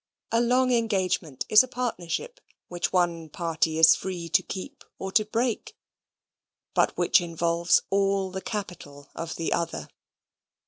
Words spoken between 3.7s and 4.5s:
is free to